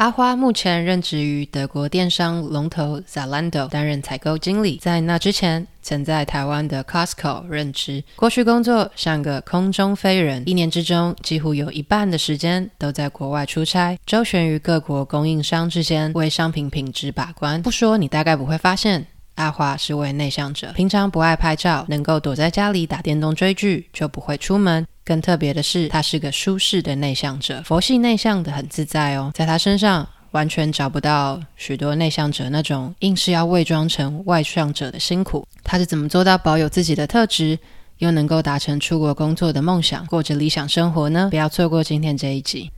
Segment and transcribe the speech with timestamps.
[0.00, 4.78] 阿花目前任职于德国电商龙头 Zalando，担任采购经理。
[4.78, 8.02] 在那之前，曾在台湾的 Costco 任职。
[8.16, 17.60] 过去工作像个空中飞人，一年之中几乎有一半的时间都在国外出差，周旋于各国供应商之间，为商品品质把关。
[17.60, 19.06] 不说，你大概不会发现。
[19.34, 24.86] 阿花是位内向者，平常不爱拍照，能够躲在家里打电动追剧，就不会出门。
[25.10, 29.32] 更特别的是，他是个舒适的内向者，佛系内向的很自在哦。
[29.34, 35.44] 在他身上，完全找不到许多内向者那种硬是要伪装成外向者的辛苦。
[35.64, 37.58] 他是怎么做到保有自己的特质，
[37.98, 41.26] 又能够达成出国工作的梦想，过着理想生活呢？
[41.28, 42.70] 不要错过今天这一集。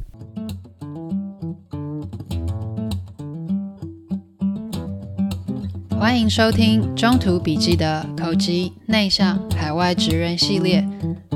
[6.03, 10.85] 欢迎收听《中途笔记》的口吃内向海外职人系列。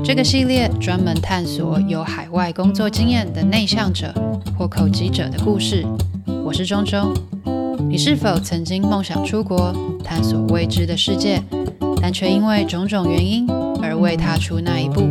[0.03, 4.13] 这个系列专门探索有海外工作经验的内向者
[4.57, 5.85] 或口吃者的故事。
[6.43, 7.13] 我是中中。
[7.87, 9.73] 你是否曾经梦想出国
[10.03, 11.41] 探索未知的世界，
[12.01, 13.49] 但却因为种种原因
[13.81, 15.01] 而未踏出那一步？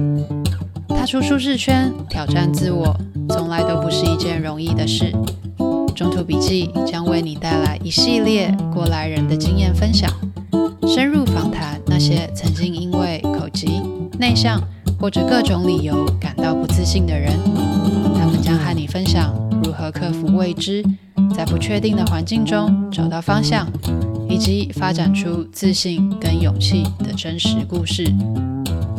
[0.90, 2.94] 踏出舒适圈，挑战自我，
[3.30, 5.10] 从来都不是一件容易的事。
[5.96, 10.12] 中途笔记将为你带来一系列过来人的经验分享，
[10.86, 13.80] 深入访谈那些曾经因为口疾、
[14.18, 14.62] 内向
[15.00, 17.32] 或者各种理由感到不自信的人。
[18.14, 20.84] 他们将和你分享如何克服未知，
[21.34, 23.66] 在不确定的环境中找到方向，
[24.28, 28.04] 以及发展出自信跟勇气的真实故事。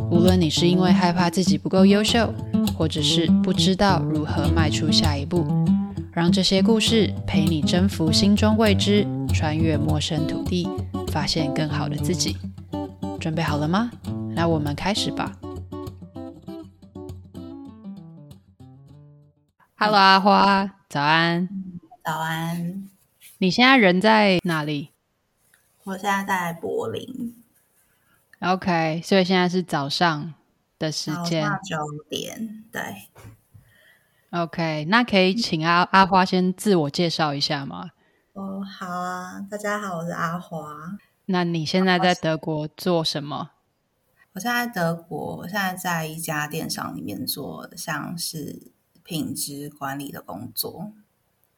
[0.09, 2.33] 无论你是因为害怕自己不够优秀，
[2.75, 5.45] 或者是不知道如何迈出下一步。
[6.17, 10.67] 让这些故事陪你征服心中未知，穿越陌生土地，
[11.11, 12.35] 发现更好的自己。
[13.21, 13.91] 准备好了吗？
[14.33, 15.37] 那我们开始吧。
[19.75, 21.47] Hello，阿花，早安。
[22.03, 22.89] 早安。
[23.37, 24.89] 你现在人在哪里？
[25.83, 27.35] 我现在在柏林。
[28.39, 30.33] OK，所以现在是早上
[30.79, 31.43] 的时间。
[31.43, 31.77] 早上九
[32.09, 32.81] 点，对。
[34.31, 37.91] OK，那可以请阿阿花先自我介绍一下吗？
[38.33, 40.97] 哦，好啊，大家好，我是阿花。
[41.27, 43.51] 那你现在在德国做什么？
[44.33, 50.91] 我现在在德国，我现在在一家电商里面做像是品质管理的工作。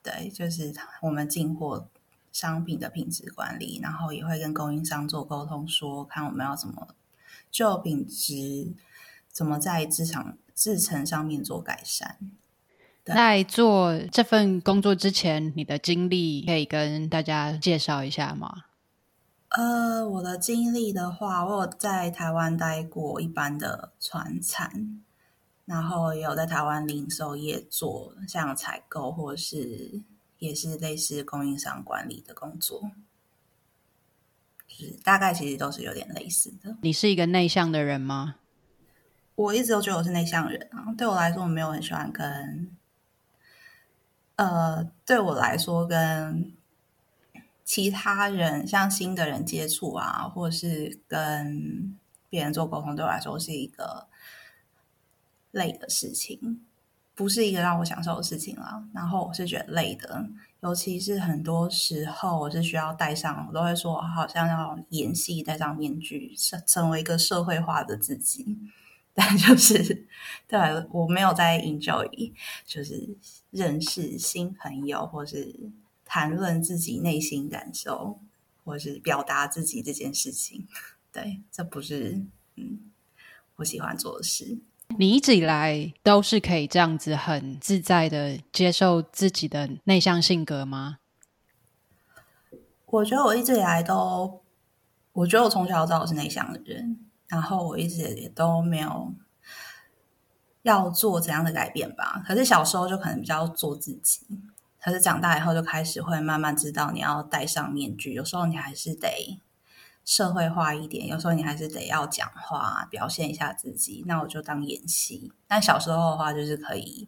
[0.04, 1.90] 对，就是我们进货
[2.32, 6.90] 商品的品质管理，然后也会跟供应商做沟通说，说看我们要怎么
[7.50, 8.76] 就品质
[9.32, 12.20] 怎么在制厂制成上面做改善。
[13.06, 18.66] 在做这份工作之前，你的经历可以跟大家介绍一下吗？
[19.50, 25.02] 呃，我的经历的话，我有在台湾待过一般的船产，
[25.66, 30.04] 然后也有在台湾零售业做像采购或是
[30.38, 32.92] 也是类似供应商管理的工作，
[34.68, 36.78] 就是大概其实都是有点类似的。
[36.84, 38.36] 你是一个内向的人吗？
[39.34, 42.70] 我一直都觉得我是内向人啊，对我来说，我没有很喜欢跟。
[44.40, 46.54] 呃，对我来说，跟
[47.66, 51.98] 其他人像新的人接触啊，或者是跟
[52.30, 54.08] 别人做沟通，对我来说是一个
[55.52, 56.62] 累的事情，
[57.14, 58.86] 不是一个让我享受的事情了。
[58.94, 60.26] 然后我是觉得累的，
[60.62, 68.58] 尤其是很多时候我是需要戴上，我都会说好像要演戏，戴上面具，成成为一个社会化的自己。
[69.14, 70.08] 但就是，
[70.48, 70.58] 对，
[70.92, 72.32] 我没有在 enjoy，
[72.66, 73.18] 就是
[73.52, 75.56] 认识新朋友，或是
[76.06, 78.20] 谈论自己内心感受，
[78.64, 80.68] 或是表达自己这件事情。
[81.12, 82.22] 对，这不是
[82.56, 82.92] 嗯
[83.58, 84.60] 我喜欢做的事。
[84.98, 90.98] 你一直以来都是可以这样子很自在的接受自己的内向性格吗？
[92.86, 94.42] 我觉得我一直以来都，
[95.14, 97.06] 我觉得我从小知道我是内向的人。
[97.28, 99.14] 然后我一直也都没有
[100.62, 102.22] 要做怎样的改变吧。
[102.28, 104.22] 可是小时候就可能比较做自己，
[104.82, 109.42] 可是长大以后就开始会慢慢知道你要戴上面具，有时候你还是得
[110.06, 114.04] 社会化一点，有时候你还是得要讲话，表现一下自己。
[114.08, 115.32] 那我就当演戏。
[115.48, 117.08] 但小时候的话就是可以，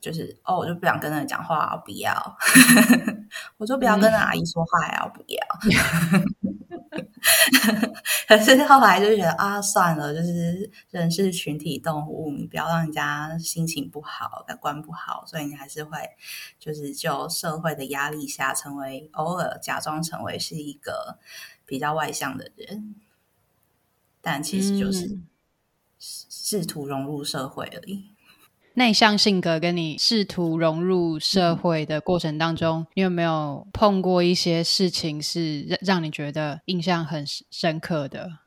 [0.00, 2.36] 就是哦，我就不想跟人讲话，不要，
[3.56, 5.40] 我就不要跟阿姨说话呀，不要。
[8.26, 15.98] 可是后来就觉得啊，算了，就是人是群体动物，你不要让人家心情不好、感官不好，所以你还是会
[16.58, 21.18] 就是就社会的压力下，成为偶尔假装成为是一个
[21.64, 22.96] 比较外向的人，
[24.20, 25.18] 但其实就是
[25.98, 28.11] 试图融入社会而已。
[28.74, 38.38] 内向性格跟你试图融入社会的过程当中，嗯、你有没有碰过一些事情是让让你觉得印象很深刻的？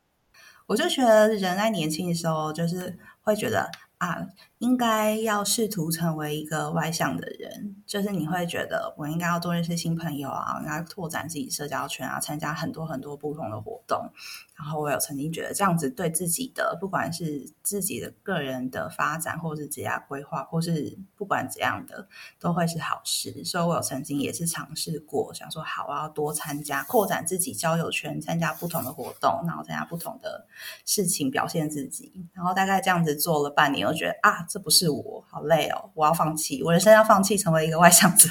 [0.67, 3.69] 我就觉得人在年轻的时候，就是会觉得
[3.99, 4.27] 啊。
[4.65, 14.09] 应该要试图成为一个外向的人，就是你会觉得我应该要多认识新朋友啊，应该拓展自己社交圈啊，参加很多很多不同的活动。
[14.55, 22.07] 然后我有曾经觉得这样子对自己的，不管是自己的个人的发展，或是职业规划，或是不管怎样的，
[22.39, 23.43] 都会是好事。
[23.43, 30.47] 所以我有曾经也是尝试过，想说好，我要多参加，扩展自己交友圈，参加不同的活动，然后参加不同的
[30.85, 32.25] 事情，表现自己。
[32.33, 34.43] 然后大概这样子做了半年，我觉得啊。
[34.55, 35.91] 这不是我，好累哦！
[35.93, 38.29] 我要放弃，我人生要放弃，成为一个外向者。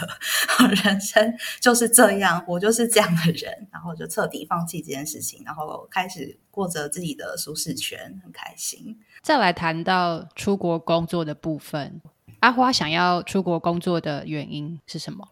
[0.59, 8.99] 我 人生就是这样，我就是这样的人，然后就彻底放弃这件事情，然后开始过着自己的舒适圈，很开心。
[9.21, 12.01] 再来谈到出国工作的部分，
[12.41, 15.29] 阿花想要出国工作的原因是什么？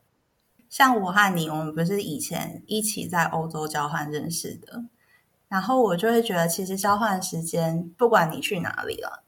[0.69, 4.85] 像我和你，我们不是以前一起在欧洲交换认识的，
[5.49, 9.22] 然后我就会觉得，其实交换时间，不管你去哪里了。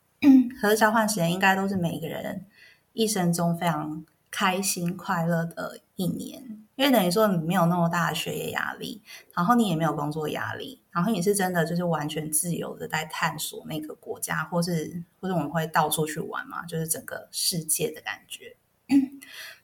[0.60, 2.44] 可是交换时间应该都是每个人
[2.92, 6.42] 一生中非常开心快乐的一年，
[6.74, 9.00] 因为等于说你没有那么大的学业压力，
[9.32, 18.56] 然后你也没有工作压力，然后你是真的就是完全自由的在探索那个国家，或是或者我们会到处去玩嘛， 就是整个世界的感觉。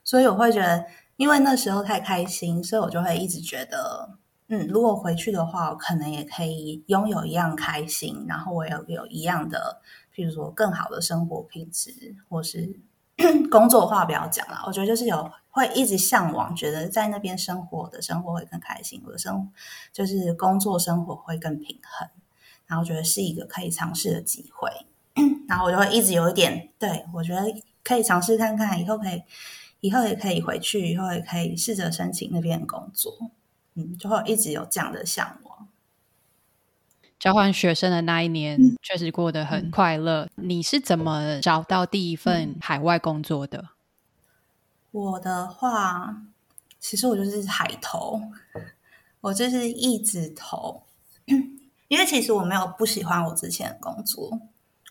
[0.04, 0.86] 所以我会觉得，
[1.16, 9.80] 因为那时候太开心，所以我就会一直觉得，嗯，如果回去的话，我可能也可以拥有一样开心，然后我也有有一样的。
[10.12, 12.78] 比如说更好的生活品质，或是
[13.50, 14.62] 工作话不要讲了。
[14.66, 19.50] 我觉得就是有会一直向往，觉得在那边生活的生活会更开心，我的生
[19.92, 22.08] 就是工作生活会更平衡。
[22.66, 24.70] 然后觉得是一个可以尝试的机会，
[25.48, 27.42] 然后我就会一直有一点，对，我觉得
[27.82, 29.20] 可以尝试看看，以后可以，
[29.80, 33.12] 以后也可以回去，以后也可以试着申请那边工作，
[33.74, 35.49] 嗯，就会一直有这样的向往。
[37.20, 40.26] 交换学生的那一年确实过得很快乐。
[40.36, 43.68] 嗯、你是怎么找到第一份海外工作的？
[44.90, 46.22] 我的话，
[46.80, 48.20] 其实我就是海投，
[49.20, 50.82] 我就是一直投，
[51.88, 54.40] 因为其实我没有不喜欢我之前的工作。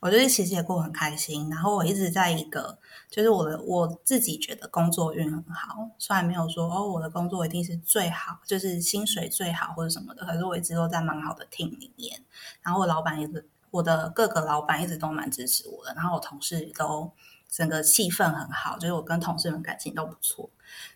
[0.01, 2.79] 我觉得其实也过很开心，然后我一直在一个，
[3.09, 12.23] 就是我的我自己觉得工作运很好，虽然没有说哦，我的工作一定是最好，就是薪水最好或者什么的，可是我一直都在蛮好的 team 里面，
[12.61, 17.11] 然后我老板一直，我的各个老板一直都蛮支持我的，然后我同事都
[17.49, 20.49] 整个气氛很好，就是我跟同事们感情都不错，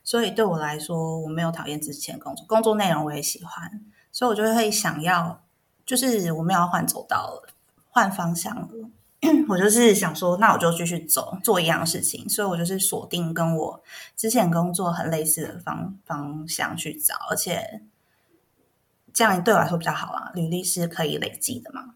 [0.03, 3.83] 所以对我来说，我没有讨厌之前工作，工作内容我也喜欢，
[4.13, 5.43] 所以我就会想要，
[5.85, 7.49] 就是我们要换走道了。
[7.93, 8.67] 换方向了，
[9.47, 13.83] 我就是想说，那我就继续走，做一样的事情，所以我就是锁定跟我
[14.17, 17.83] 之前工作很类似的方方向去找，而且
[19.13, 21.93] 这样对我来说比较好啊，履历是可以累积的嘛，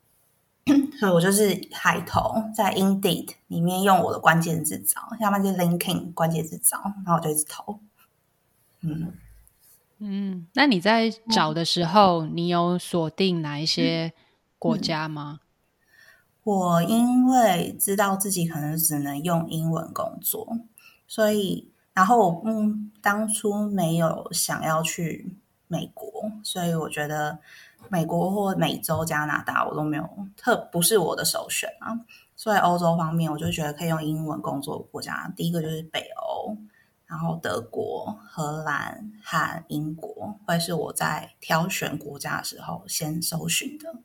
[0.99, 7.79] 所以我就是海投在 Indeed 里面用我的关键字找，要不然就 LinkedIn 关键字找，然后我就一直投。
[8.81, 9.13] 嗯。
[9.99, 14.13] 嗯，那你在找的时候，嗯、你有锁定哪一些
[14.59, 15.39] 国家吗？
[16.47, 20.57] 我因为知道自己可能只能用英文工作，
[21.05, 25.35] 所以然后我嗯当初没有想要去
[25.67, 27.37] 美国，所以我觉得
[27.89, 31.99] 美国或美洲、加拿大我都没有特不是我的首选啊。
[32.37, 36.55] 所以欧洲方面，我就觉得可以用英文工作国家，第一个就是北欧，
[37.07, 43.95] 然后德国、荷兰和英国会是我在挑选国家的时候先搜寻的。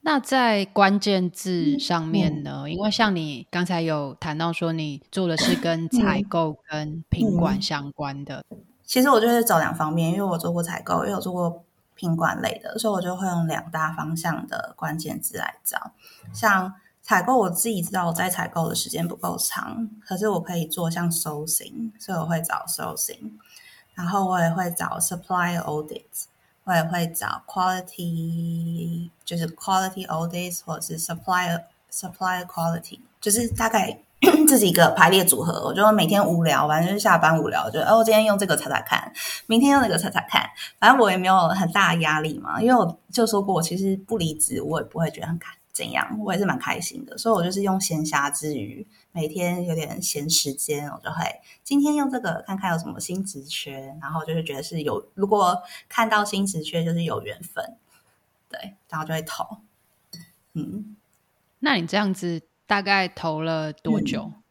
[0.00, 2.62] 那在关键字上面呢？
[2.64, 8.44] 嗯、因为像你刚才有谈到说，你做的是跟采购跟品管相关的。
[8.50, 11.64] 嗯嗯、其实我就是找两方面，因为我做过采购，也有做过
[11.94, 15.92] 品管类的，所以我就会用两大方向的关键字来找。
[16.32, 23.32] 像采购，我自己知道我在采购的时间不够长，可是我可以做像 sourcing，所以我会找 sourcing，
[23.94, 26.04] 然后我也会找 supply audit。
[26.68, 33.98] 我也会找 quality，就是 quality oldies，或者是 supplier supplier quality，就是大概
[34.46, 35.64] 这几个排列组合。
[35.64, 39.10] 我就每天无聊，反正就是下班无聊，就哦，今天用这个查查看，
[39.46, 40.46] 明天用那个查查看，
[40.78, 42.60] 反正我也没有很大的压力嘛。
[42.60, 47.16] 因为我就说过，我其实不离职，我也不会觉得很开怎样，我也是蛮开心的。
[47.16, 48.86] 所以我就是用闲暇之余。
[49.18, 57.76] 每天有点闲时间，我就会今天用这个看看有什么新职缺，然后就是觉得是有，如果看到新职缺就是有缘分，
[58.48, 59.58] 对，然后就会投。
[60.52, 60.94] 嗯，
[61.58, 64.30] 那你这样子大概投了多久？
[64.32, 64.42] 嗯、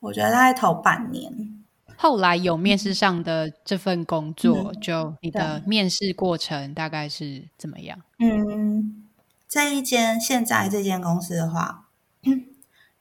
[0.00, 1.64] 我觉得大概投半年。
[1.96, 7.98] 后来有面试上的这份工作，嗯、就你的面试过程大概是怎么样？
[8.18, 9.08] 嗯，
[9.48, 11.88] 这一间现在这间公司的话，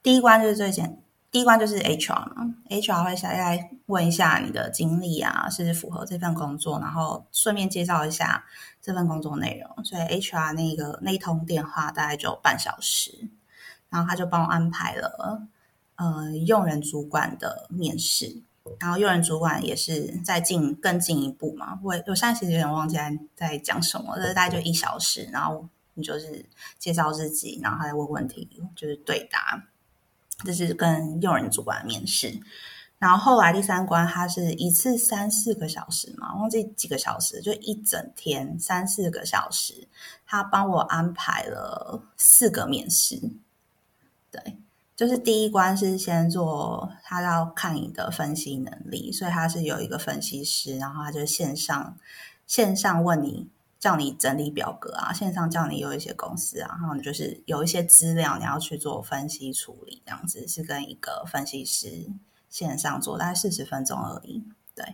[0.03, 8.45] 第一关就是最简，第一关就是 HR 嘛，HR 会下来问一下你的经历啊，是符合这份工作，然后顺便介绍一下
[8.81, 9.85] 这份工作内容。
[9.85, 13.29] 所以 HR 那个那一通电话大概就半小时，
[13.89, 15.47] 然后他就帮我安排了
[15.95, 18.43] 呃用人主管的面试。
[18.79, 26.45] 然后用人主管也是再进更进一步嘛，我我现在其实有点忘记在在讲什么，这大概就一小时，然后你就是
[26.79, 29.61] 介绍自己，然后他再问问题，就是对答，
[30.45, 32.39] 这是跟用人主管面试。
[32.99, 39.87] 然后后来第三关，他是一次三四个小时嘛，忘记几个小时，就一整天三四个小时，
[40.25, 43.19] 他帮我安排了四个面试，
[44.31, 44.57] 对。
[44.95, 51.97] 就是第一关是先做，他要看你的分析能力，所以他是有一个分析师，然后他就线上
[52.45, 53.49] 线上问你，
[53.83, 62.09] 叫你整理表格啊，线上叫你有一些公司啊，然后你就是有一些资料你要去做分析处理，这样子是跟一个分析师
[62.49, 64.41] 线上做，大概四十分钟而已，
[64.73, 64.85] 对。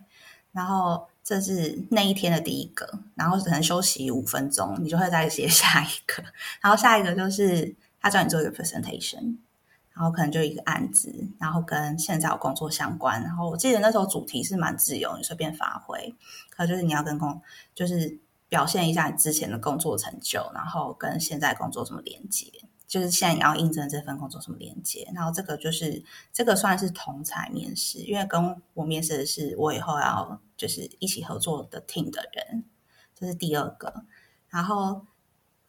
[0.51, 6.23] 然后这是那一天的第一个，然后只能休息五分钟，你就会再写 下一个，
[6.59, 9.37] 然后下一个就是他叫你做一个 presentation。
[9.91, 13.21] 然后可能就一个案子，然后跟现在有工作相关。
[13.21, 16.15] 然后我记得那时候主题是蛮自由，你随便发挥。
[16.49, 17.41] 可就是你要跟工，
[17.75, 18.17] 就是
[18.49, 22.51] 表现一下你之前的工作成就，然后跟现在工作什么连接，
[22.85, 25.09] 就是现在你要应征这份工作什么连接。
[25.15, 26.03] 然后这个就是
[26.33, 32.65] 这个算是同才面试，因为跟我面试的是我以后要就是一起合作的 team 的人，
[33.15, 34.03] 这是第二个。
[34.49, 35.05] 然后。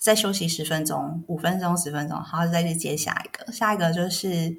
[0.02, 3.52] 再休息十分钟，五分钟、十分钟，然后再去接下一个。
[3.52, 4.56] 下一个就是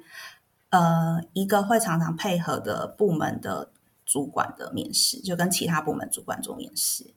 [0.70, 3.72] 呃，一个会常常配合的部门的
[4.06, 7.12] 主管的面试，就跟其他部门主管做面试。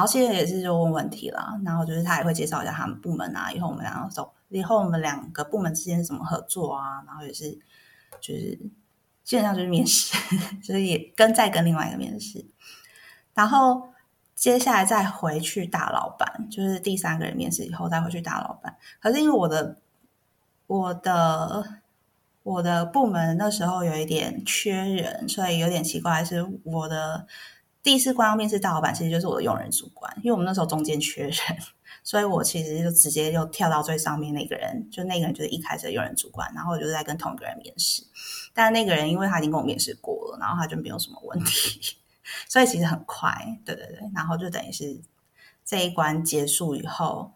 [0.00, 7.52] 然后现在也是就问问题了，然后就是他也会介绍一下他们部门啊，以后我们两个走，以后我们两个部门之间怎么合作啊，然后也是
[8.18, 8.58] 就是
[9.22, 10.16] 基本上就是面试，
[10.64, 12.46] 所以也跟再跟另外一个面试，
[13.34, 13.90] 然后。
[14.36, 18.74] 接下来再回去大老板，就是第三个人面试以后再回去大老板。
[18.98, 19.76] 可是因为我的
[20.66, 21.82] 我的
[22.42, 26.24] 我的部门那时候有一点缺人，所以有点奇怪。
[26.24, 27.26] 是我的
[27.82, 30.14] 第四关要面试大老板，其实就是我的用人主管。
[30.18, 31.34] 因为我们那时候中间缺人，
[32.04, 38.02] 所以我其实就直接就跳到最上面那个人，就那个人就是一开始的用人主管，然后我就在跟同一个人面试。
[38.52, 41.96] 但那个人因为他已经跟我面试过了，然后他就没有什么问题。
[42.48, 45.00] 所以其实很快，对对对，然后就等于是
[45.64, 47.32] 这一关结束以后，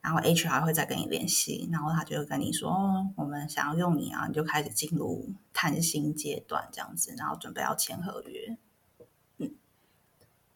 [0.00, 8.58] 然后 HR 会再跟你联系，然后他就跟你说：“哦，我们想要用你啊！”你就开始进入谈薪阶段这样子，然后准备要签合约。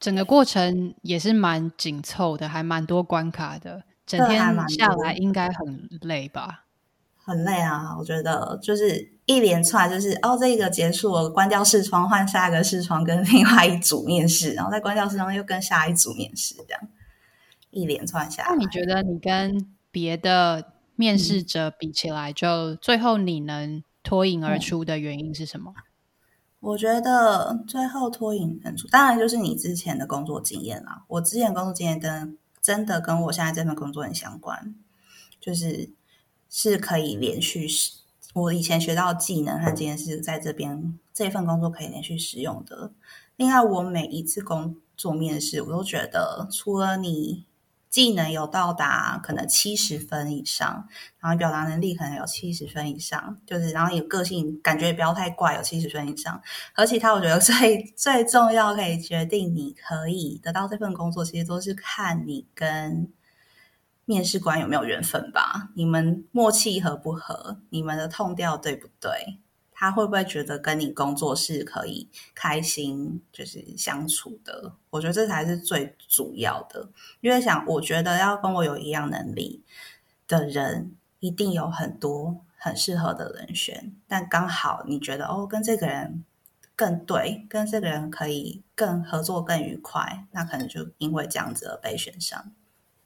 [0.02, 6.64] 嗯，整个过程也是蛮紧凑的，还蛮多关卡的，整天下来应该很累吧？
[7.25, 16.80] 很累啊，我觉得就是一连串，就是哦，这个结束了，关掉视窗，换下一个视窗，跟 另外一组面试，然后再关掉视窗，又跟下一组面试，这样
[17.71, 18.49] 一连串下来。
[18.50, 25.73] 那你觉得你跟别的面试者比起来，嗯、就最后你能脱颖而出的原因是什么？
[25.76, 25.82] 嗯、
[26.62, 31.04] 我觉得最后脱颖而出，当然就是你之前的工作经验啦。
[31.09, 34.75] 我之前工作经验跟真的跟我现在这份工作很相关，
[35.38, 35.90] 就是。
[36.54, 37.92] 是可以连续使
[38.35, 42.92] 我以前学到技能和经验是在这边这份工作可以连续使用的。
[43.37, 47.47] 另外，我每一次工作面试，我都觉得除了你
[47.92, 50.88] 技能有到达可能七十分以上，
[51.20, 56.42] 然后表达能力可能有七十分以上，就是然后有个性感觉也不要太怪，有七十分以上。
[56.75, 63.12] 而其他我觉得最最重要可以决定你可以得到这份工作，其实都是看你跟。
[64.04, 65.70] 面试官有没有缘分吧？
[65.76, 67.58] 你们默契合不合？
[67.70, 69.38] 你们的痛调对不对？
[69.83, 74.77] 他会不会觉得跟你工作是可以开心，就是相处的？
[74.91, 76.89] 我觉得这才是最主要的。
[77.21, 79.65] 因为想，我觉得要跟我有一样能力
[80.29, 83.93] 的人，一定有很多很适合的人选。
[84.07, 86.23] 但刚好你觉得哦，跟这个人
[86.77, 92.53] 更对，跟这个人可以更合作更愉快，那可能就因为这样子而被选上。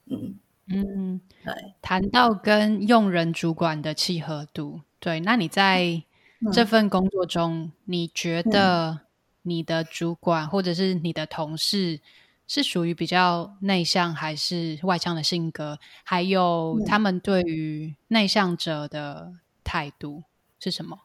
[0.05, 0.37] 嗯。
[0.69, 6.03] 嗯，对，谈到跟用人主管的契合度，对，那你在
[6.53, 9.01] 这份工作中，嗯、你觉得
[9.43, 12.01] 你的主管或者是你的同事
[12.47, 15.79] 是属于比较内向还是外向的性格？
[16.05, 19.33] 还有他们对于内向者的
[19.65, 20.23] 态度
[20.59, 21.01] 是什么？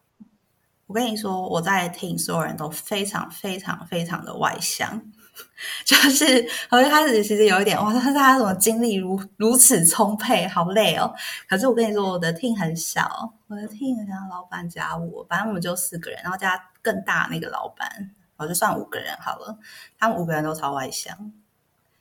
[0.88, 5.02] 我跟你说，我在听，所有人都非常非常非常的外向。
[5.86, 11.14] 就是我一开始其实有一点哇，他他怎么精力如如此充沛，好累哦。
[11.48, 19.58] 可是我跟你说，我的 team 很小，我的 team 像老板加我，反正我们就四个人，然后加更大那个老板，我就算五个人好了。
[20.00, 21.32] 他们五个人都超外向，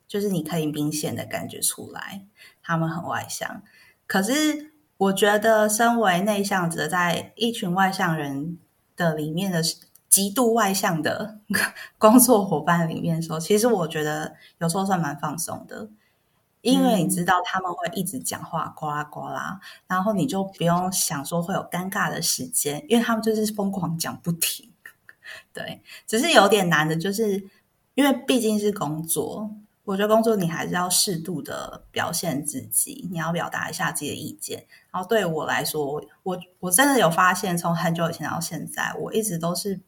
[0.08, 2.22] 就是你可以明显的感觉出来，
[2.62, 3.62] 他们很外向。
[4.06, 8.58] 可是我觉得，身为内向者，在一群外向人
[8.96, 9.62] 的里面的。
[10.10, 11.38] 极度外向的
[11.96, 15.88] 工作伙伴里面说，其实我觉得有时候算蛮放松的，
[16.62, 24.68] 因为你知道他们会一直讲话，呱啦呱啦，然后你就不用想说会有尴尬的时间，因为他们就是疯狂讲不停。
[25.54, 27.48] 对，只是有点难的，就是
[27.94, 29.48] 因为毕竟是工作，
[29.84, 34.66] 我觉得工作你还是要适度的表现自己，你要表达一下自己的意见。
[34.90, 39.80] 然后对我来说，我我真的有发现，从很久以前到现在，我一直都是。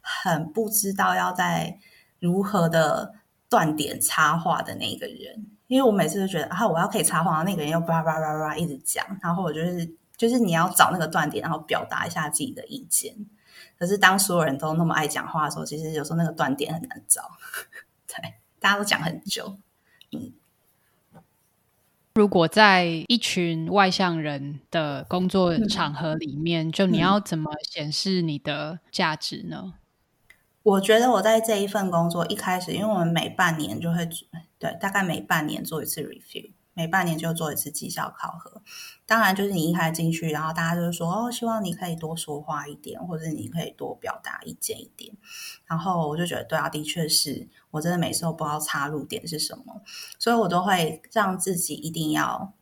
[0.00, 1.78] 很不知道要在
[2.18, 3.14] 如何的
[3.48, 13.14] 断点插话的那个人，因为我每次都觉得啊，我要可以插话，那个人又叭叭叭叭一直讲，然后我就是就是你要找那个断点，然后表达一下自己的意见。
[13.78, 17.22] 可是当所有人都那么爱讲话的时候，其实有时候那个断点很难找。
[18.08, 19.56] 对，大家都讲很久。
[20.10, 20.32] 嗯，
[22.18, 29.74] 如果在一群外向人的工作场合里面，就你要怎么显示你的价值呢？
[30.64, 34.04] 我觉得我在这一份工作一开始，因为我们每半年就会
[34.58, 38.62] 对，大概每半年做一次 review，每半年就做一次绩效考核。
[39.04, 45.12] 当然，就是你一开进去，然后大家就是说哦，希望你可以多说话一点，或者你可以多表达意见一点。
[45.66, 49.82] 然后我就觉得，对啊，的确是我真的每次都不知道插入点是什么，
[50.20, 52.52] 所以我都会让自己一定要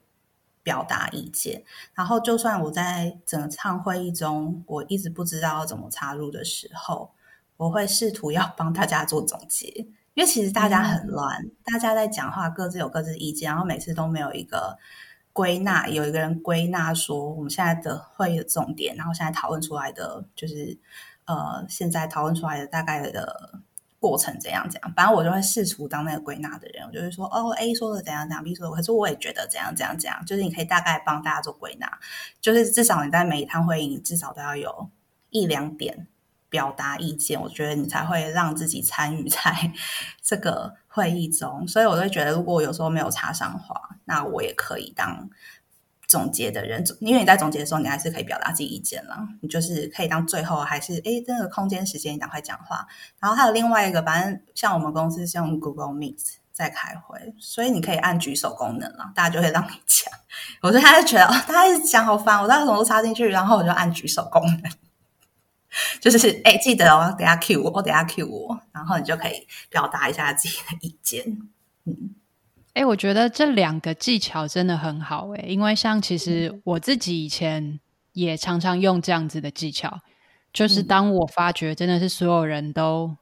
[0.62, 1.62] 表达意见。
[1.92, 7.12] 然后，就算我在整场会议中，我一直不知道要怎么插入的时候。
[7.58, 14.78] 我会试图要帮大家做总结，因为其实大家很乱，嗯、大家在讲话，各自有各自意见，然后每次都没有一个
[15.34, 20.78] 归纳，有一个人归纳说我们现在的会议的重点，然后现在讨论出来的就是
[21.26, 23.60] 呃，现在讨论出来的大概的
[24.00, 24.92] 过程怎样怎样。
[24.96, 31.86] 反正我就会试图当那个归纳的人，我就会说哦，A 说的怎样怎样，B 说的，可是我也觉得怎样怎样怎样，就是你可以大概帮大家做归纳，
[32.40, 34.88] 就是至少你在每一趟会议，你至少都要有
[35.28, 36.06] 一两点。
[36.48, 39.72] 表达意见，我觉得你才会让自己参与在
[40.22, 41.66] 这个会议中。
[41.66, 45.28] 所以，我会觉得，如果我有时候没有插上话，那我也可以当
[46.06, 46.84] 总结的人。
[47.00, 49.16] 因为你在总结的时候，你还是可以表达自己意见了。
[49.42, 52.86] 你就是可以当最后还是诶，这个空间时间你赶快讲话。
[53.20, 56.18] 然后还有另外一个，反正像我们公司是用 Google Meet
[56.52, 60.12] 在开会，所以你可以按举手功能了，大家就会让你讲。
[60.62, 64.72] 我觉得他就觉得哦，大家一直讲好烦，我到时候都插进去，然后我就按举手功能。
[66.00, 71.24] 就是哎、欸，记得哦，等下 Q 我，我等下 Q 我，然后你就可以表达一下自己的意见。
[71.84, 72.14] 嗯，
[72.74, 77.80] 哎、欸，我觉得这两个技巧真的很好哎，因为像其实我自己以前
[78.12, 80.00] 也常常用这样子的技巧，
[80.52, 83.16] 就是当我发觉真的是所有人都。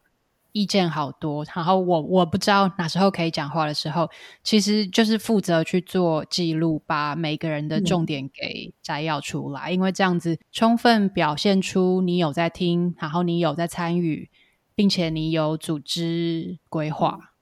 [0.54, 4.08] 意见好多，然后我我不知道哪时候可以讲话的时候，
[4.44, 14.30] 其实就是负责去做记录，把每个人的重点给摘要出来，嗯、因为这样子充分表现出你有在听，然后你有在参与，
[14.76, 17.32] 并且你有组织规划。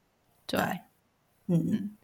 [0.46, 1.94] 对，对嗯，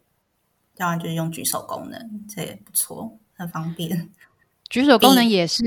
[0.76, 4.10] 当然就是用举手功能，这也不错，很方便。
[4.68, 5.64] 举手功能也是。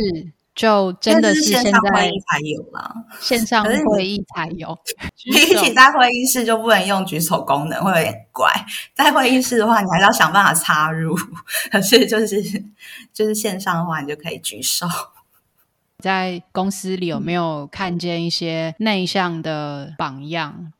[0.62, 4.78] 就真的是现在会议才有啦 线上会议才有。
[5.24, 8.52] 比起在会议室就不能用举手功能，会有点怪。
[8.93, 11.17] 在会议室的话，你还是要想办法插入。
[11.71, 12.39] 可是就是
[13.12, 14.86] 就是线上的话，你就可以举手。
[15.97, 20.71] 在公司里有没有看见一些内向的榜样？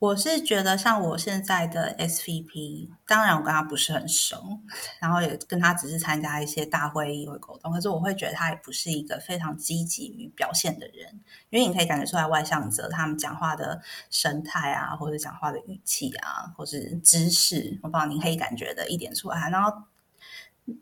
[0.00, 4.60] 我是觉得，像我现在的 SVP，当然我跟他不是很熟，
[5.00, 19.50] 然后也跟他只是参加一些大会议会沟通，可是我会觉得他也不是一个非常积极与表现的人，因为你可以感觉出来外向者他们讲话的神态啊，或者讲话的语气啊，或是姿势，我不知道你可以感觉的一点出来。
[19.50, 19.72] 然后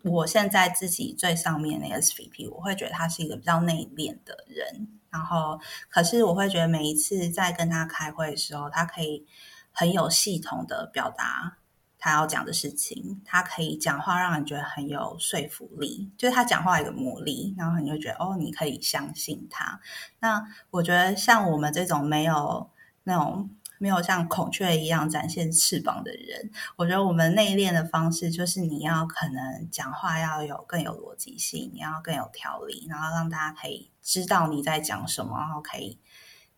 [0.03, 4.89] 我现在自己最上面的 SVP，我会觉得他是一个比较内敛的人。
[5.11, 9.27] 然后，可是我会觉得每一次在跟他开会的时候，他可以
[9.73, 11.57] 很有系统的表达
[11.99, 13.21] 他要讲的事情。
[13.25, 19.81] 他可以讲话让人觉得很有说服力，就是他讲话有个魔力，然后你就觉得哦，你可以相信他。
[20.21, 22.71] 那我觉得像我们这种没有
[23.05, 26.51] 那种没有像孔雀一样展现翅膀的人。
[26.77, 35.99] 我觉得我们内敛的方式就是你要可能讲话要有更有逻辑性，你要更有条理，然后让大家可以知道你在讲什么，然后可以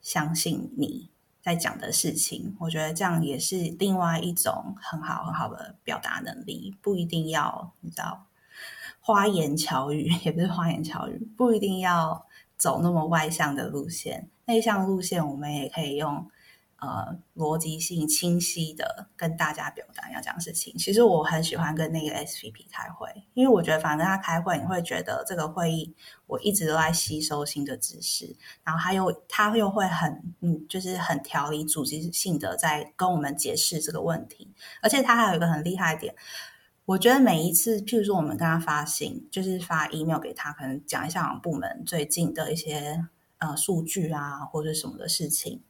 [0.01, 1.11] 相信你
[1.43, 2.57] 在讲的事情。
[2.61, 8.27] 我觉得这样也是另外一种很好很好的表达能力，不一定要你知道
[9.01, 12.27] 花言巧语，也不是花言巧语，不一定要
[12.57, 16.31] 走那么外向的路线，内向路线我们也可以用。
[16.81, 20.73] 呃，逻辑性清晰的跟大家表达要讲事情。
[20.79, 25.93] 其实我很喜欢跟那个 SVP 开会，因为我觉得反正他开会，你会觉得这个会议
[26.29, 34.55] 我一直都在吸收新的知识，然后他又他又会很嗯，就是很条理、组织性的在跟我们解释这个问题。
[34.81, 36.15] 而且他还有一个很厉害的点，
[36.85, 43.05] 我觉得每一次，譬如说我们跟他发信，就是发 email 给他，可能讲一下我们部门最近的一些
[43.39, 45.65] 呃数据啊，或者什么的事情。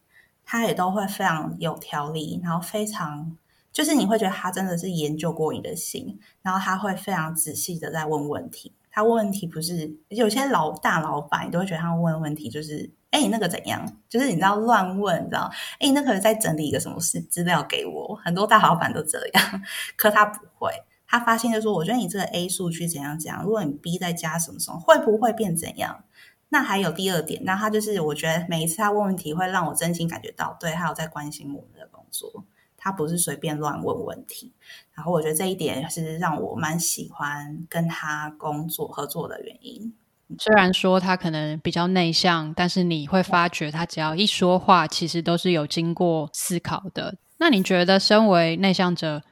[0.51, 3.37] 他也都会非常有条理，然后非常
[3.71, 8.73] 就是你会觉得他真的是研究过你的心，然后他会非常仔细的在问问题。
[8.91, 13.87] 他问问题不是有些老大老板，你都会觉得他问问题就是哎，那个怎样？
[14.09, 18.19] 就是你知道乱问，你知道哎，那可能在整理一个什么事资料给我。
[18.25, 19.63] 很多大老板都这样，
[19.97, 20.73] 可他不会。
[21.07, 26.05] 他发现就说，我觉得你这个 A 数据怎样怎样，如果你 B 再加什么什么，会不会变怎样？
[26.51, 32.45] 那还有第二点，那他就是我觉得每一次他问问题，会让我真心感觉到，对，他有在关心我们的工作，
[32.77, 34.55] 他不是随便乱问问题。
[34.95, 39.95] 然后我觉得这一点是让我蛮喜欢跟他工作合作的原因。
[40.39, 47.17] 虽然说他可能比较内向，但是你会发觉他只要一说话，其实都是有经过思考的。
[47.37, 49.23] 那你觉得身为内向者，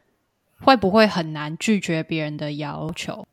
[0.60, 3.26] 会不会很难拒绝别人的要求？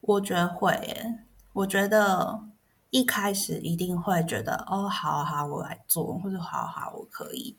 [0.00, 1.18] 我觉得会耶，
[1.52, 2.48] 我觉得。
[2.90, 7.56] 一开始一定会觉得哦，好好，我来做，或者好好，我可以。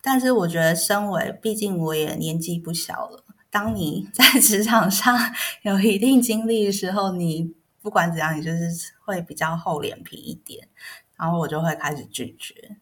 [0.00, 5.18] 但是我觉得，身为毕竟我也年纪不小了，当你 在职场上
[5.62, 10.68] 有一定经历的时候，你不管怎样，你就是会比较厚脸皮一点。
[11.16, 12.76] 然后我就会开始拒绝。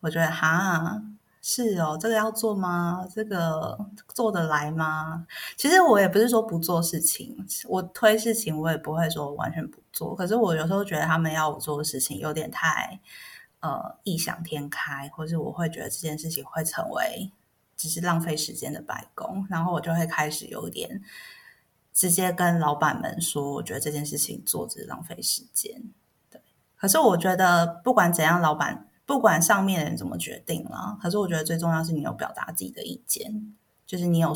[0.00, 1.02] 我觉得哈。
[1.42, 3.06] 是哦，这个要做吗？
[3.14, 3.78] 这个
[4.14, 5.26] 做得来吗？
[5.56, 7.34] 其实我也不是说不做事情，
[7.66, 10.14] 我推事情我也不会说完全不做。
[10.14, 13.00] 可是我有时候觉得他们要我做的事情有点太
[13.60, 17.32] 呃异想天开，或是我会觉得这件事情会成为
[17.74, 21.00] 只是浪费时间的白工，然后我就会开始有点
[21.94, 25.82] 直接跟老板们说，我觉得这件事情做只是浪费时间。
[26.28, 26.42] 对，
[26.76, 28.86] 可是我觉得不管怎样，老板。
[29.10, 34.32] 不管上面的人怎么决定了，可是我觉得最重要是你有表达自己的意见，就是你有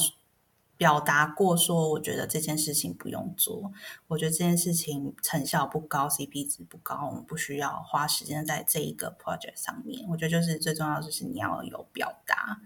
[0.77, 3.71] 表达过说，我觉得这件事情不用做，
[4.09, 10.05] 我觉得这件事情成效不高，CP 值不高，我们不需要花时间在这一个 project 上面。
[10.09, 12.61] 我觉得就是最重要就是你要有表达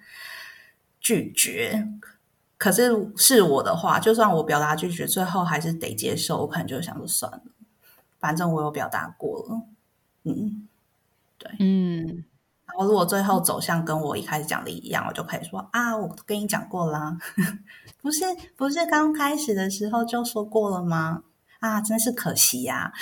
[0.99, 1.87] 拒绝。
[2.57, 7.43] 可是是我的话，就算我表达拒绝，最后还是得接受，我可能就想说算了，
[8.19, 9.63] 反正我有表达过了，
[10.25, 10.68] 嗯。
[11.39, 12.25] 对，嗯，
[12.67, 17.17] 然后如果最后走向跟我一开始讲的一样，我就可以说啊，我跟你讲过啦，
[18.03, 18.25] 不是
[18.57, 21.23] 不是刚开始的时候就说过了吗？
[21.61, 22.93] 啊，真是可惜呀。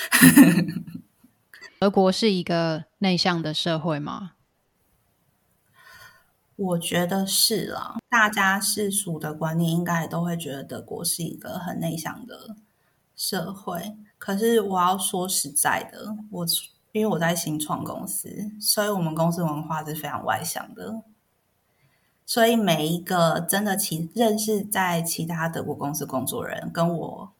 [1.78, 4.32] 德国是一个内向的社会吗？
[6.56, 12.56] 我觉得是啦，大家世俗的观念应该也都会觉得德国是一个很内向的
[13.14, 13.96] 社会。
[14.18, 16.46] 可是我要说实在的，我。
[16.96, 21.02] 因为我在新创公司，所以我们公司文化是非常外向的。
[22.24, 27.32] 所以每一个真的其认识在其他德国公司工作人，跟我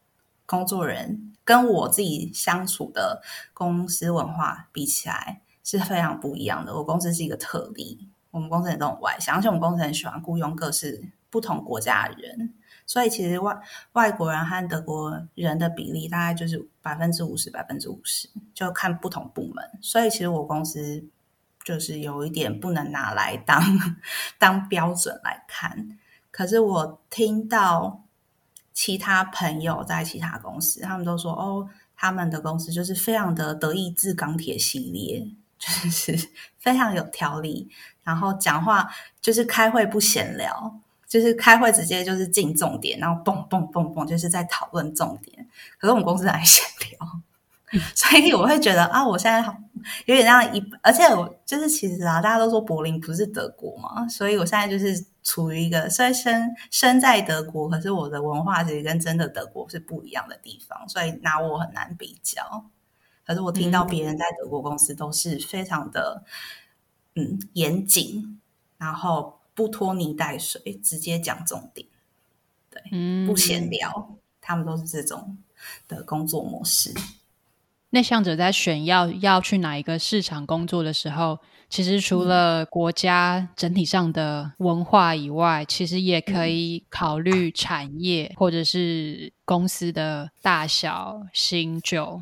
[0.45, 3.23] 工作人跟我自己相处的
[3.55, 6.75] 公司文化比起来，是非常不一样的。
[6.75, 12.53] 我公司是一个特例，我们公司人都很外向，而且我们公司很喜欢雇佣各式不同国家的人。
[12.85, 13.59] 所以其实外
[13.93, 19.63] 外国人和德国人的比例大概就是百分之五十，百分之五十，就看不同部门。
[19.81, 21.03] 所以其实我公司
[21.65, 23.61] 就是有一点不能拿来当
[24.39, 25.99] 当标准来看。
[26.31, 28.05] 可是我听到
[28.71, 35.27] 其他朋友在其他公司，他们都说哦，他们的公司就是非常的德意志钢铁系列，
[35.59, 37.69] 就是非常有条理，
[38.03, 40.79] 然后讲话就是开会不闲聊。
[41.07, 45.47] 就是开会直接就是进重点，然后蹦蹦蹦蹦，就是在讨论重点。
[45.77, 49.55] 可是我们公司还闲聊， 所以我会觉得啊，我现在好
[50.05, 62.65] 有点像一，而且我就是其实啊，大家都说柏林不是德国嘛，所以我现在就是处于一个虽然身身在德国，可是我的文化其实跟真的德国是不一样的地方，所以拿我很难比较。
[63.25, 66.23] 可是我听到别人在德国公司都是非常的
[67.15, 68.39] 嗯严谨。
[68.77, 71.87] 然后不拖泥带水，直接讲重点，
[72.69, 75.35] 对，嗯，不闲聊，他们都是这种
[75.87, 76.93] 的工作模式。
[77.89, 81.39] 内向者在选要要去哪一个市场工作的时候，
[81.71, 92.21] 其实除了国家整体上的文化以外，嗯、其实也可以考虑产业或者是公司的大小、新旧。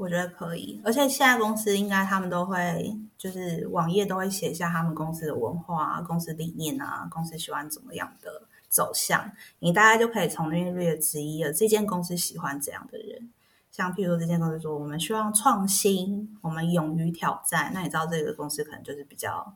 [0.00, 13.30] 我觉得可以，而且现在公司应该他们都会，就是网页都会写下他们公司的文化、公司理念啊，公司喜欢怎么样的走向，你大概就可以从那略知一了，这间公司喜欢怎样的人。
[13.70, 17.70] 像譬如，这间公司说我们希望创新，我们勇于挑战。
[17.74, 19.54] 那你知道这个公司可能就是比较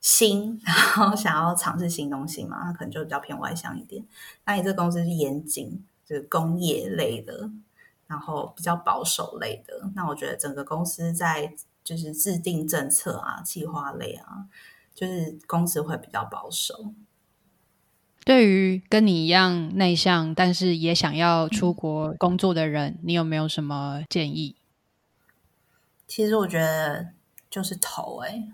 [0.00, 2.64] 新，然后想要尝试新东西嘛？
[2.64, 4.04] 那可能就比较偏外向一点。
[4.44, 7.48] 那你这个公司是严谨，就是工业类的，
[8.06, 9.90] 然后比较保守类的。
[9.94, 14.46] 那我觉得整个公司在就是制定政策啊、计划类啊，
[14.94, 16.92] 就是公司会比较保守。
[18.24, 24.56] 对于跟你一样内向，但是也想要出国工作的人，你有没有什么建议？
[26.08, 27.10] 其实我觉得
[27.48, 28.52] 就是投哎、欸，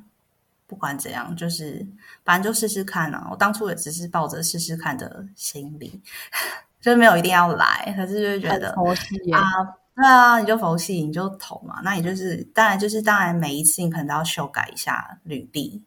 [0.66, 1.86] 不管怎样，就是
[2.22, 3.28] 反正就试试看啊。
[3.30, 6.02] 我当初也只是抱着试试看的心理，
[6.82, 8.74] 就没有一定要来，可是就觉得啊，
[9.94, 11.80] 对啊，你就佛系，你就投嘛。
[11.82, 15.82] 那你就是当然就是当然每一次你可能都要修改一下履历。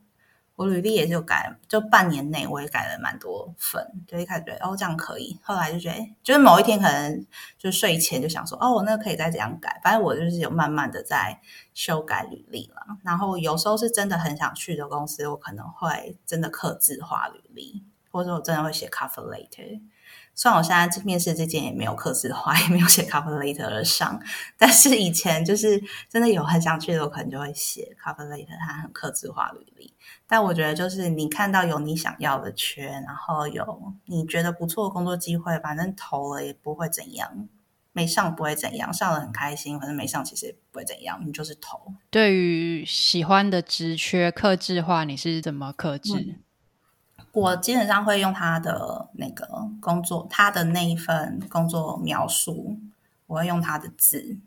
[0.55, 7.25] 我履历也就改，就半年内我也改了蛮多份，就一开始觉得哦这样可以，后来就觉得诶，就是某一天可能
[7.57, 11.37] 就睡前就想说哦，我那个可以再怎样改，反正我就是有慢慢的在
[11.73, 12.95] 修改履历了。
[13.03, 19.81] 然后有时候是真的很想去的公司，我可能会真的刻字化履历，或者我真的会写 cover letter。
[20.35, 24.21] 虽然我现在面试这间也没有刻字化， 也没有写 cover letter 而上，
[24.57, 29.93] 但是以前就是真的有很想去的，我可能就会写 cover letter，它很刻字化履历。
[30.27, 37.47] 但我觉得，就是你看到有你想要的缺，然后有你觉得不错的工作机会，反正投了也不会怎样，
[37.93, 41.93] 没上不会怎样，上了很开心，反正没上其实也不会怎样，你就是投。
[42.09, 46.13] 对于喜欢的职缺，克制化你是怎么克制？
[46.13, 46.39] 嗯，
[47.35, 49.47] 我基本上会用他的那个
[49.79, 52.79] 工作，他的那一份工作描述，
[53.27, 54.39] 我会用他的字，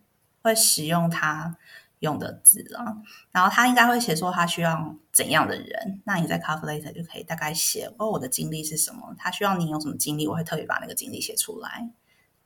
[0.43, 1.57] 会使用他。
[2.01, 2.97] 用的字啊，
[3.33, 11.91] 然后他应该会写说他需要怎样的人，那你在 cover letter 就可以大概写哦，我的经历是什么，他需要你有什么经历，我会特别把那个经历写出来，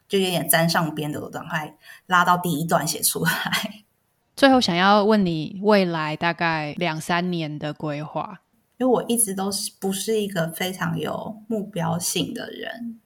[0.08, 1.76] 就有点沾上边的，我赶快
[2.06, 3.84] 拉到第一段写出来。
[4.34, 8.40] 最后想要问你未来大概两三年的规划，
[8.82, 12.98] 因为我一直都是不是一个非常有目标性的人。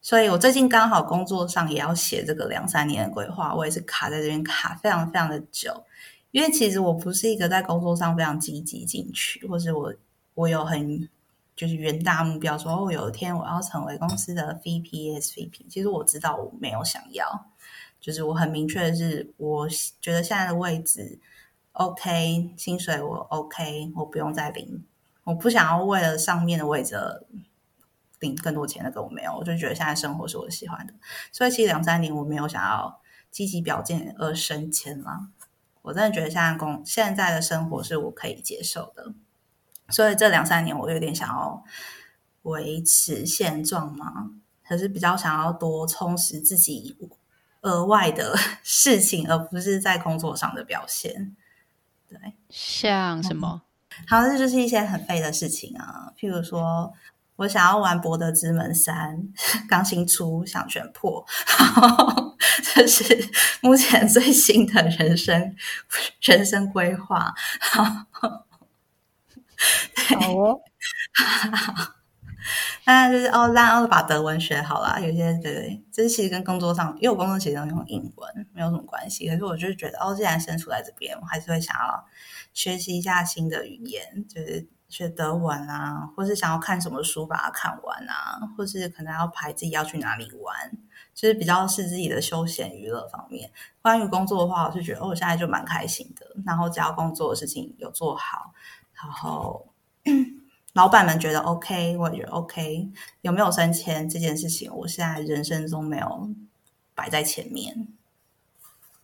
[0.00, 5.84] 所以我最近刚好工作上也要写这个两三年的规划，我也是卡在这边卡非常非常的久，
[6.30, 9.92] 因为其实我不是一个在工作上非常积极进取，或是我
[10.34, 11.08] 我有很
[11.56, 17.26] 就是远大目标，说哦有一天我要成为公司的 VP、SVP，其实我知道我没有想要，
[18.00, 19.68] 就是我很明确的是，我
[20.00, 21.18] 觉得现在的位置
[21.72, 24.84] OK，薪水我 OK，我不用再领，
[25.24, 26.96] 我不想要为了上面的位置。
[28.20, 30.92] 领更多钱的，跟我没有，我就觉得现在生活是我喜欢的，
[31.32, 35.28] 所以其实两三年我没有想要积极表现而升迁了。
[35.80, 39.14] 我真的觉得现在工现在的生活是我可以接受的，
[39.88, 41.64] 所以这两三年我有点想要
[42.42, 44.32] 维持现状嘛，
[44.68, 46.98] 可是比较想要多充实自己
[47.62, 51.34] 额外的 事情，而不是在工作上的表现。
[52.10, 53.62] 对，像什么？
[53.90, 56.92] 嗯、好像就是一些很废的事情啊，譬如说。
[57.40, 59.16] 我想要玩《博德之门三》，
[59.66, 61.24] 刚新出，想全破，
[62.62, 63.02] 这是
[63.62, 65.56] 目前最新的人生
[66.20, 67.32] 人生规划。
[67.64, 68.44] 好
[70.36, 70.60] 哦，
[72.84, 75.00] 那就是哦，然后把德文学好了。
[75.00, 79.28] 有些对，这其实跟工作上，因为我工作其实都用英文，没有什么关系。
[79.28, 82.04] 可是我就是觉得，哦，既然身处在这边，我还是会想要
[82.52, 84.68] 学习一下新的语言，就是。
[84.90, 90.52] 学德文啊，或是想要看什么书把它看完啊，或是可能要排自己要去哪里玩，
[91.14, 93.48] 就是比较是自己的休闲娱乐方面。
[93.80, 96.26] 关于工作的话，我是觉得哦，我现在就蛮开心的。
[96.44, 98.52] 然后只要工作的事情有做好，
[98.94, 99.64] 然后
[100.74, 102.88] 老板们觉得 OK，我也觉得 OK。
[103.22, 106.30] 有没有升迁这件事情，我现在人生中没有
[106.94, 107.88] 摆在前面。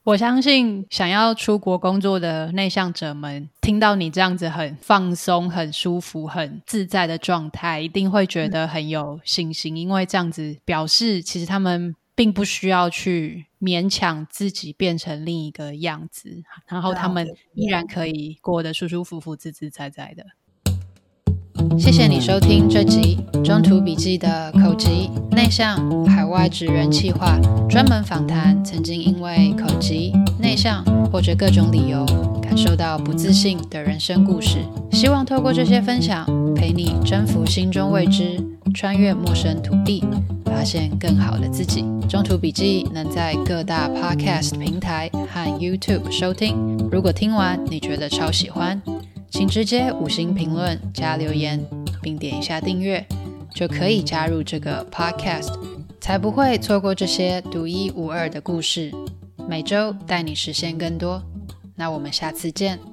[0.05, 20.25] 我相信想要出国工作的内向者们，听到你这样子很放松、很舒服、很自在的状态，一定会觉得很有信心，嗯、因为这样子表示，其实他们并不需要去勉强自己变成另一个样子，然后他们依然可以过得舒舒服服、自自在在的。
[21.79, 24.89] 谢谢你收听这集中途笔记的口吃
[25.33, 29.95] 内向海外职人企划，专门访谈曾经因为口吃
[30.39, 32.05] 内向或者各种理由
[32.41, 34.59] 感受到不自信的人生故事。
[34.93, 40.03] 希望透过这些分享，陪你征服心中未知，穿越陌生土地，
[40.45, 41.85] 发现更好的自己。
[42.09, 46.57] 中途笔记能在各大 Podcast 平台和 YouTube 收听。
[46.91, 48.81] 如果听完你觉得超喜欢，
[49.31, 51.65] 请直接五星评论加留言，
[52.01, 53.07] 并点一下订阅，
[53.55, 55.53] 就可以加入这个 Podcast，
[56.01, 58.93] 才不会错过这些独一无二的故事。
[59.49, 61.23] 每周带你实现更多。
[61.75, 62.79] 那我们下次见。